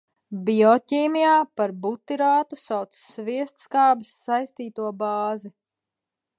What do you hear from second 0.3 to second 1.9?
Bioķīmijā par